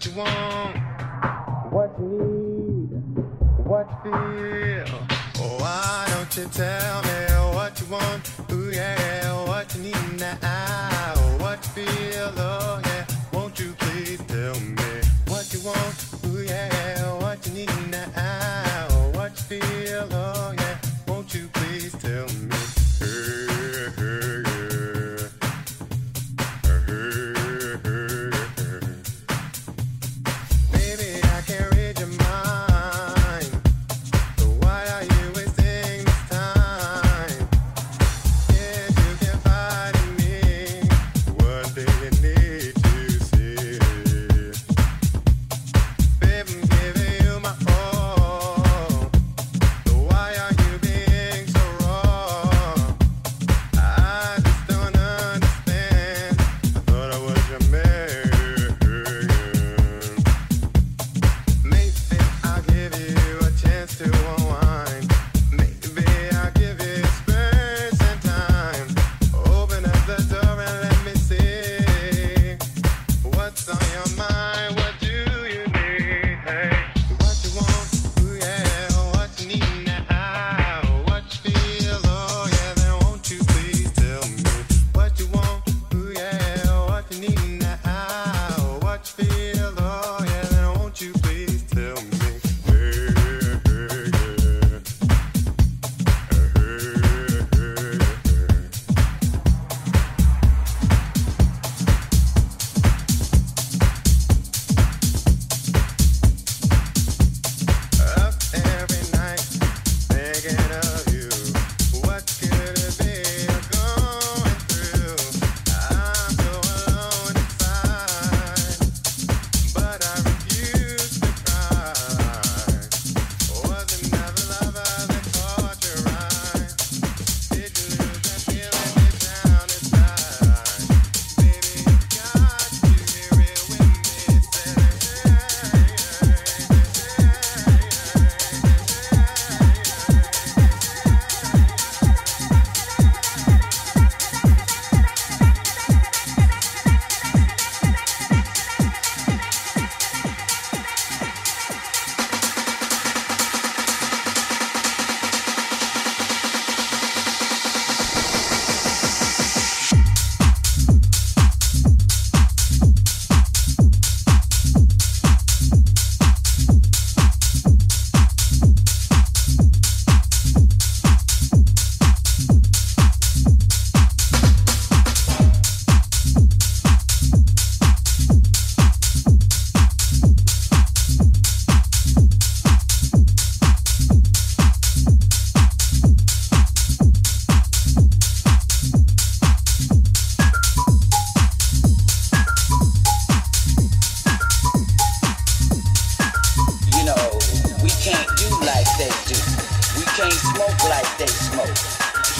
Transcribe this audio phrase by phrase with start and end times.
[0.00, 0.76] what you want,
[1.72, 2.88] what you need,
[3.66, 4.98] what you feel.
[5.36, 6.79] Oh, why don't you tell?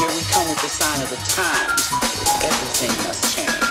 [0.00, 0.14] There's
[0.69, 1.90] sign of the times.
[2.42, 3.70] Everything must home.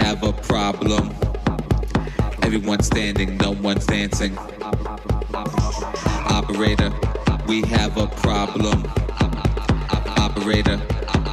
[0.00, 1.14] have a problem.
[2.42, 4.36] Everyone's standing, no one's dancing.
[6.38, 6.90] Operator,
[7.46, 8.84] we have a problem.
[10.16, 10.80] Operator,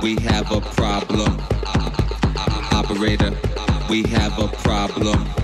[0.03, 1.39] we have a problem.
[2.71, 3.32] Operator,
[3.89, 5.37] we have a problem.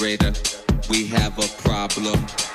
[0.00, 0.32] generator.
[0.88, 2.49] We have a problem.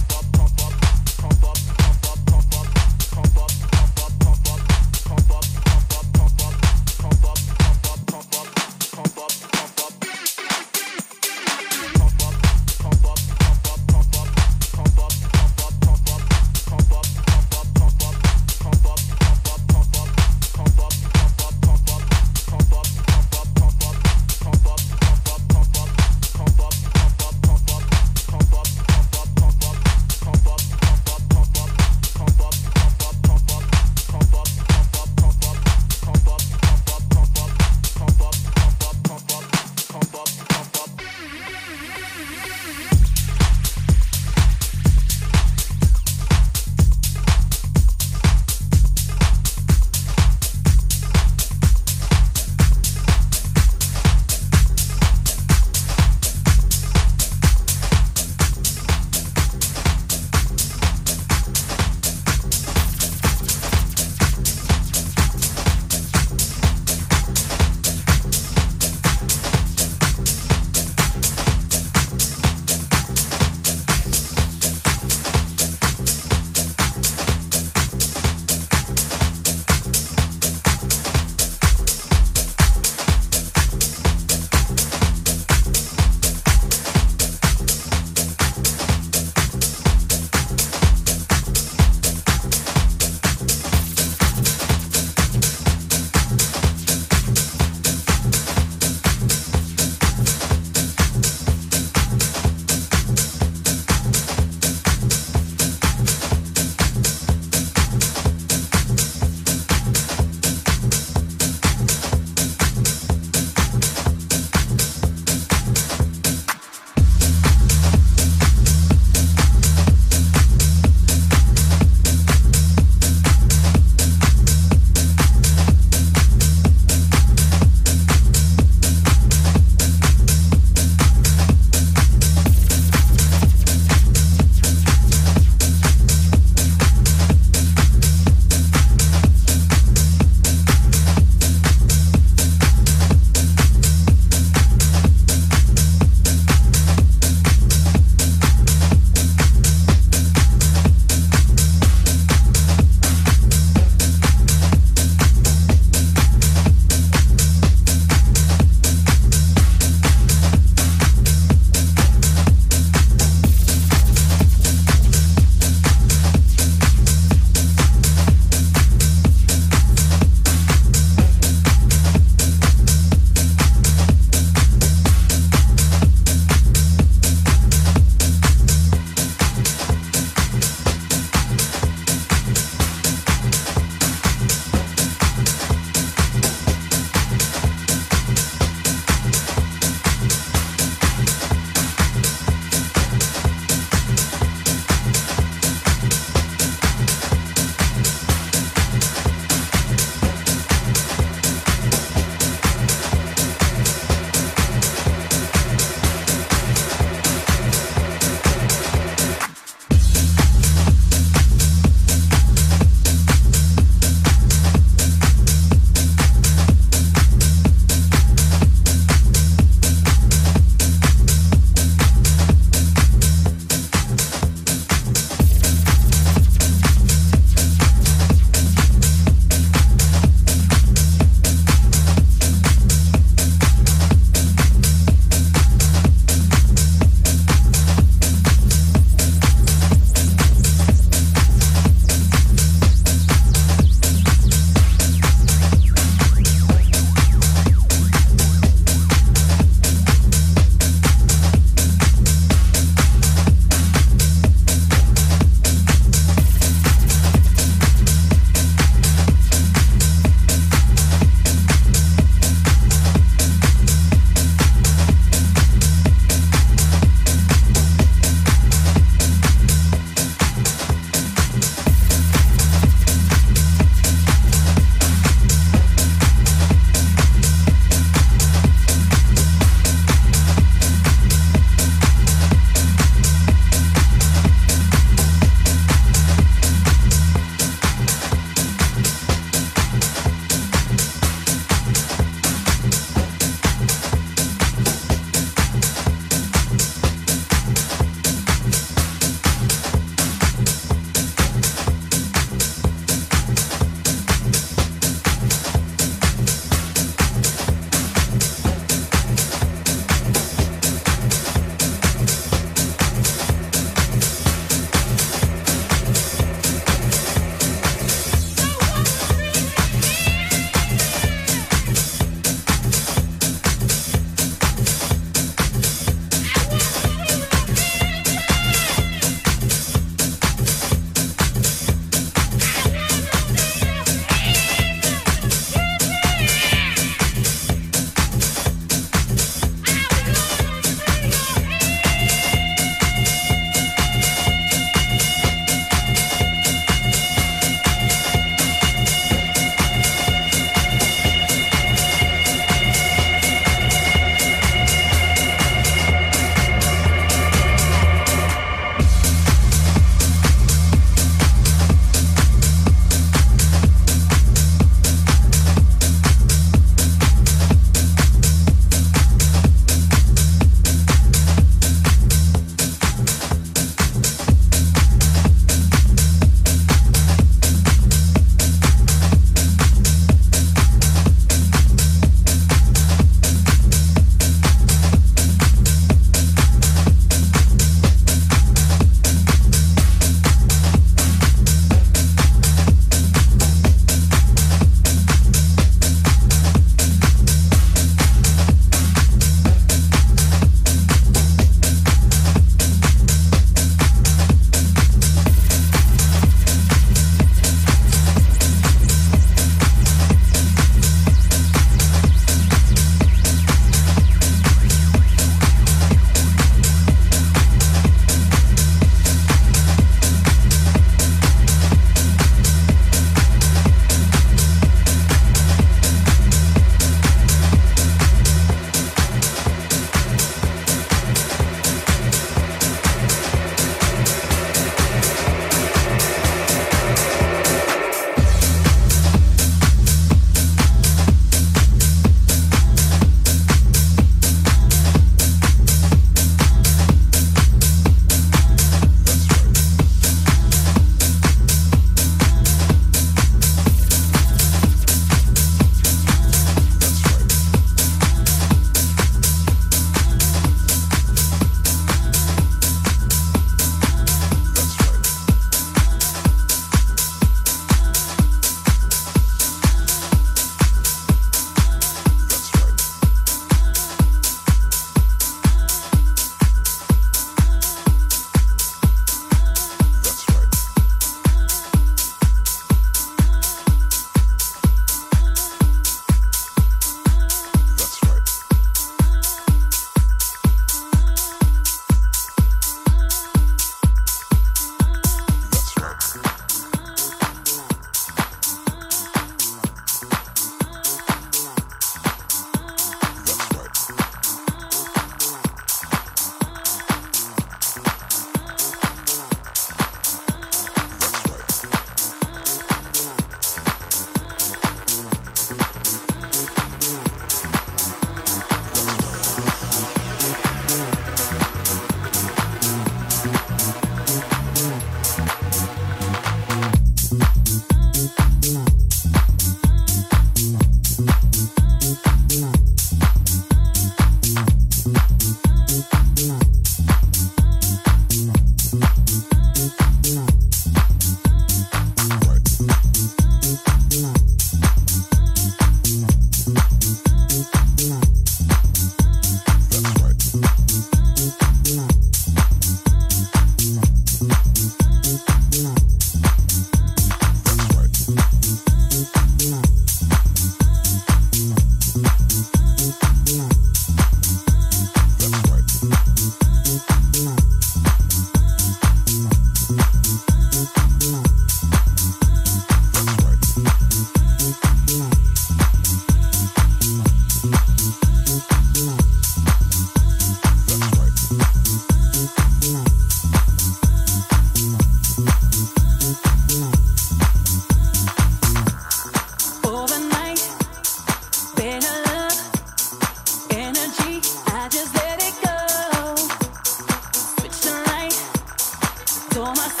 [599.53, 600.00] Toma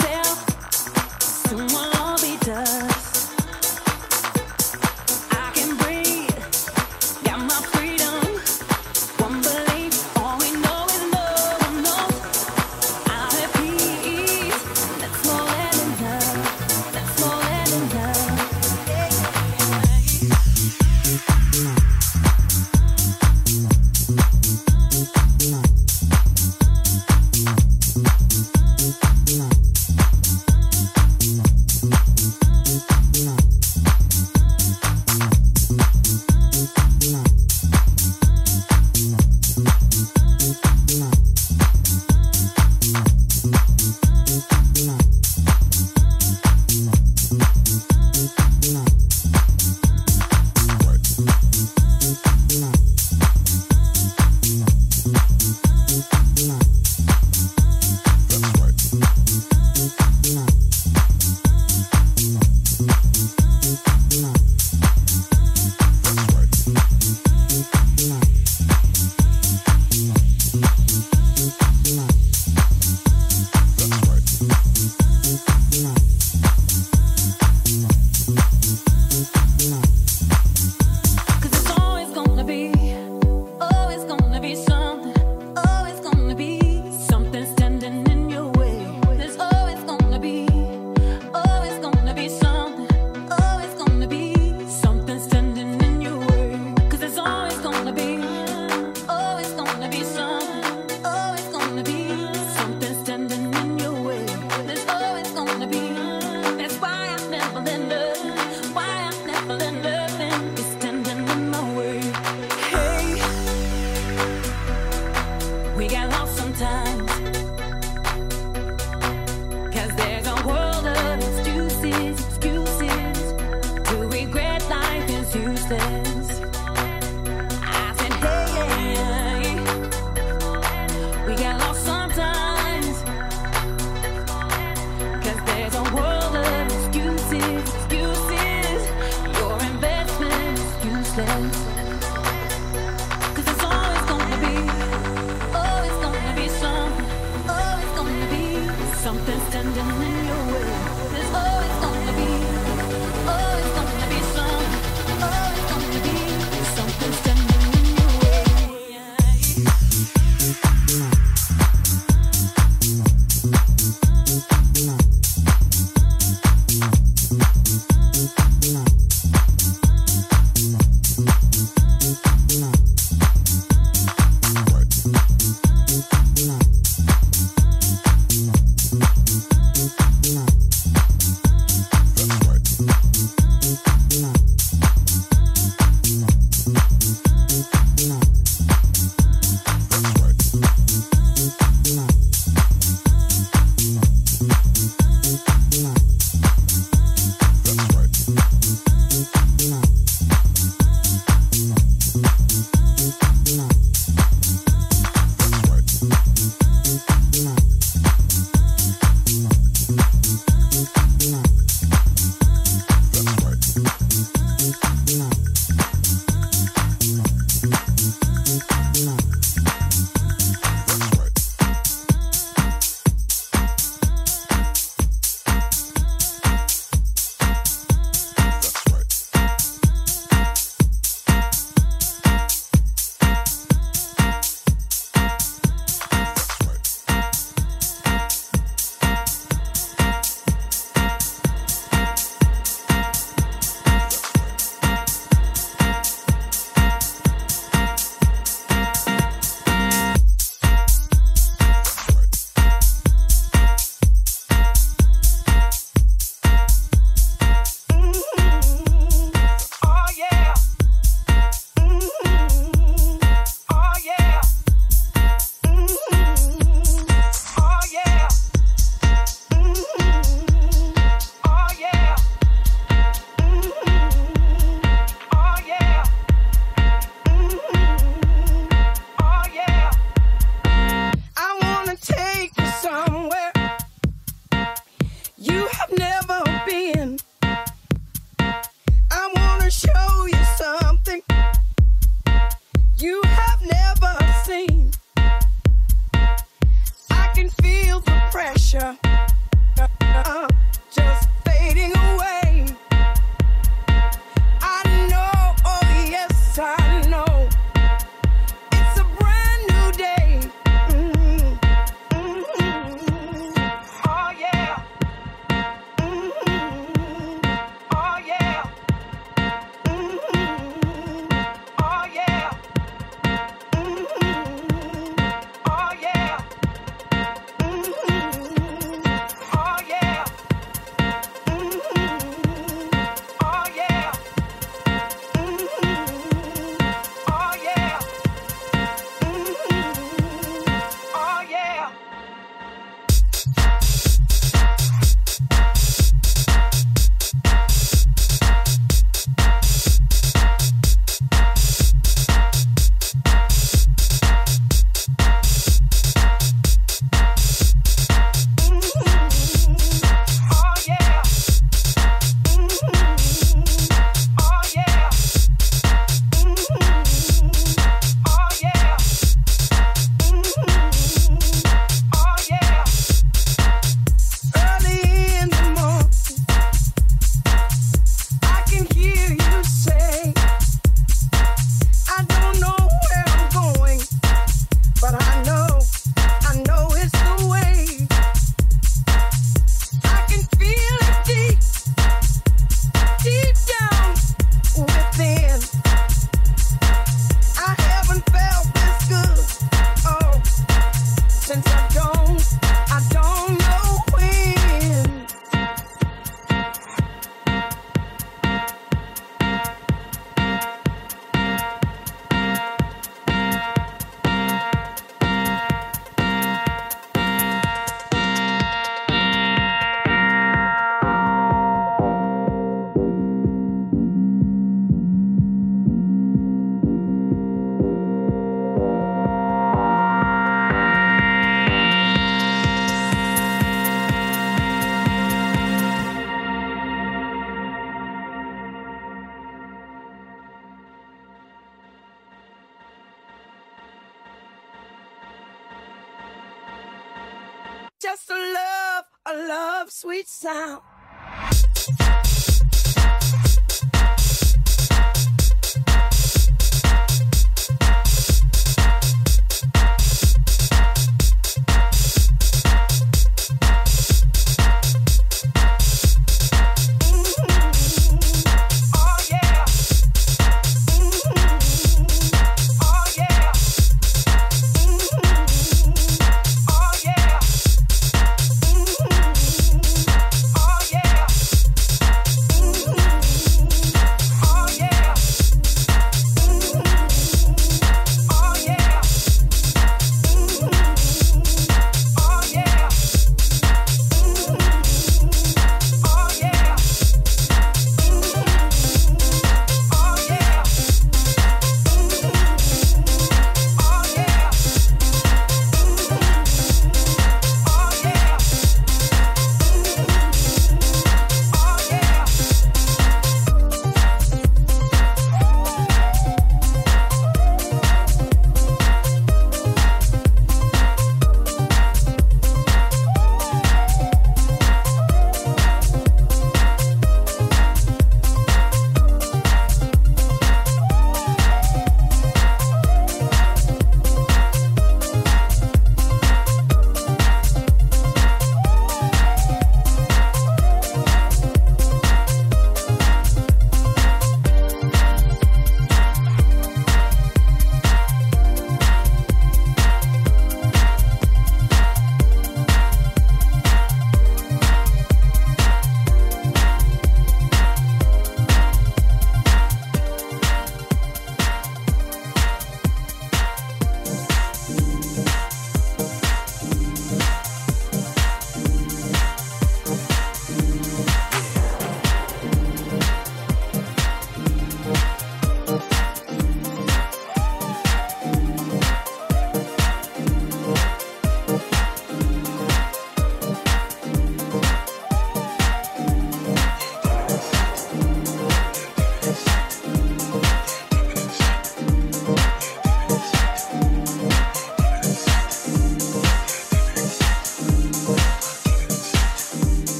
[450.41, 450.90] sound.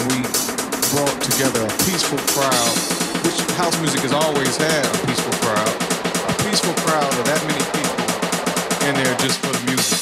[0.00, 0.22] and we
[0.94, 2.74] brought together a peaceful crowd,
[3.24, 5.74] which house music has always had a peaceful crowd,
[6.28, 9.97] a peaceful crowd of that many people in there just for the music.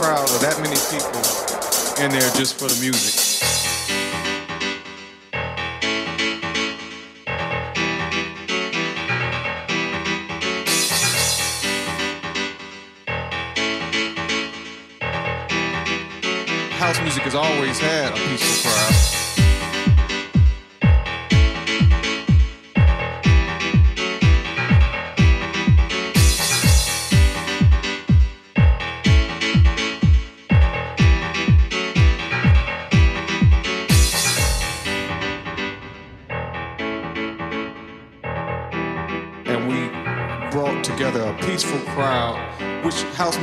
[0.00, 1.20] crowd or that many people
[2.02, 3.20] in there just for the music.
[16.78, 18.49] House music has always had a piece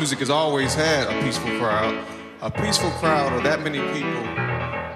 [0.08, 1.94] music has always had a peaceful crowd.
[2.42, 4.24] A peaceful crowd of that many people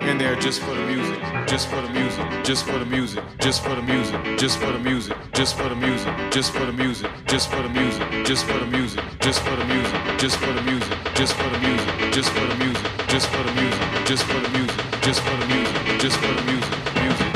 [0.07, 3.61] in there just for the music, just for the music, just for the music, just
[3.61, 7.11] for the music, just for the music, just for the music, just for the music,
[7.19, 10.63] just for the music, just for the music, just for the music, just for the
[10.63, 14.39] music, just for the music, just for the music, just for the music, just for
[14.39, 17.30] the music, just for the music, just for the music, music,